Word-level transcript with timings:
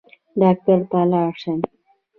ډاکټر 0.39 0.79
ته 0.89 0.99
لاړ 1.11 1.31
شئ 1.41 1.55